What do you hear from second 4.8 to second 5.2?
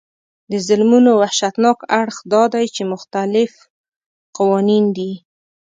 دي.